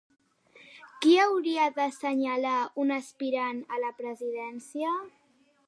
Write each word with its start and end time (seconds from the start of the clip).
Qui 1.03 1.11
haurà 1.25 1.67
d'assenyalar 1.75 2.55
un 2.85 2.95
aspirant 2.97 3.63
a 3.77 3.81
la 3.85 3.95
presidència? 4.03 4.99